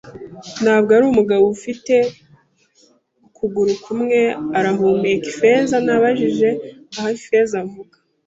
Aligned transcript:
“Ntabwo 0.63 0.89
ari 0.97 1.05
umugabo- 1.07 1.43
ufite 1.55 1.95
ukuguru 3.27 3.73
kumwe?” 3.83 4.19
arahumeka. 4.57 5.25
“Ifeza?” 5.31 5.75
Nabajije. 5.85 6.49
“Ah, 6.99 7.11
Ifeza!” 7.17 7.55
avuga. 7.65 7.95